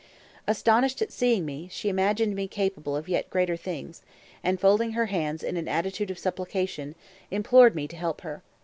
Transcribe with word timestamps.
Astonished 0.47 1.03
at 1.03 1.11
seeing 1.11 1.45
me, 1.45 1.67
she 1.69 1.87
imagined 1.87 2.33
me 2.35 2.47
capable 2.47 2.95
of 2.95 3.07
yet 3.07 3.29
greater 3.29 3.55
things, 3.55 4.01
and 4.43 4.59
folding 4.59 4.93
her 4.93 5.05
hands 5.05 5.43
in 5.43 5.57
an 5.57 5.67
attitude 5.67 6.09
of 6.09 6.17
supplication, 6.17 6.95
implored 7.29 7.75
me 7.75 7.87
to 7.87 7.95
help 7.95 8.21
her. 8.21 8.41